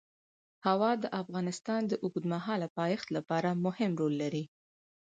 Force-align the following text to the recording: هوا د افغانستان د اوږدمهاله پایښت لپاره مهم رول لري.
هوا 0.67 0.91
د 1.03 1.05
افغانستان 1.21 1.81
د 1.87 1.93
اوږدمهاله 2.03 2.67
پایښت 2.79 3.07
لپاره 3.17 3.49
مهم 3.65 3.91
رول 4.01 4.13
لري. 4.23 4.43